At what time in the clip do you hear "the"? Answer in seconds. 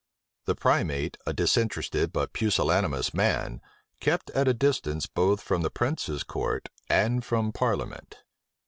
0.45-0.55, 5.61-5.69